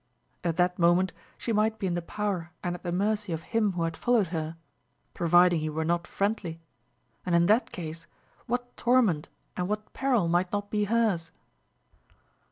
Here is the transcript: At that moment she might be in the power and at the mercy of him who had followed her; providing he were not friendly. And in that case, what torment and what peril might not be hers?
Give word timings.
At 0.43 0.57
that 0.57 0.79
moment 0.79 1.13
she 1.37 1.53
might 1.53 1.77
be 1.77 1.85
in 1.85 1.93
the 1.93 2.01
power 2.01 2.49
and 2.63 2.73
at 2.73 2.81
the 2.81 2.91
mercy 2.91 3.33
of 3.33 3.43
him 3.43 3.73
who 3.73 3.83
had 3.83 3.95
followed 3.95 4.29
her; 4.29 4.57
providing 5.13 5.59
he 5.59 5.69
were 5.69 5.85
not 5.85 6.07
friendly. 6.07 6.59
And 7.23 7.35
in 7.35 7.45
that 7.45 7.71
case, 7.71 8.07
what 8.47 8.75
torment 8.75 9.29
and 9.55 9.69
what 9.69 9.93
peril 9.93 10.27
might 10.27 10.51
not 10.51 10.71
be 10.71 10.85
hers? 10.85 11.29